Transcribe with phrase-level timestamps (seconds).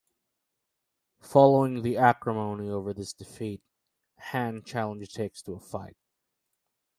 [1.21, 3.61] Following the acrimony over this defeat
[4.17, 5.95] Hann challenged Hicks to a fight.